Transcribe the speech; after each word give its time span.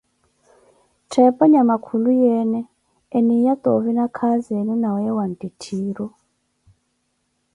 Ttheepo 1.05 1.43
nyama 1.53 1.75
khuluyeene 1.85 2.59
eniya 3.17 3.53
toovi 3.63 3.91
nakhazi 3.93 4.51
enu 4.59 4.73
na 4.81 4.89
weeyo 4.93 5.13
waattitthiru? 5.17 6.07